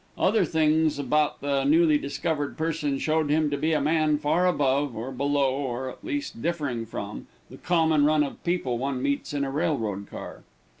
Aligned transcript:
Other 0.17 0.45
things 0.45 0.97
about 0.97 1.41
the 1.41 1.63
newly 1.63 1.99
discovered 1.99 2.57
person 2.57 2.97
showed 2.97 3.29
him 3.29 3.51
to 3.51 3.55
be 3.57 3.71
a 3.71 3.79
man 3.79 4.17
far 4.17 4.47
above, 4.47 4.95
or 4.97 5.11
below, 5.11 5.51
or, 5.53 5.91
at 5.91 6.03
least, 6.03 6.41
differing 6.41 6.87
from, 6.87 7.27
the 7.51 7.57
common 7.57 8.03
run 8.03 8.23
of 8.23 8.43
people 8.43 8.79
one 8.79 8.99
meets 9.03 9.31
in 9.31 9.43
a 9.43 9.51
railroad 9.51 10.07
car. 10.09 10.41